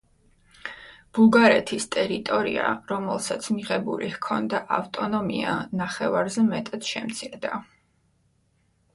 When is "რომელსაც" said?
2.91-3.49